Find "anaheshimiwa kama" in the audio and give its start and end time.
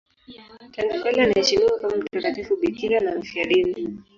1.23-1.95